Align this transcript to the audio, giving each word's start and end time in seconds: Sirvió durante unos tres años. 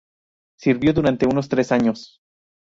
Sirvió 0.59 0.93
durante 0.93 1.27
unos 1.27 1.47
tres 1.47 1.71
años. 1.71 2.23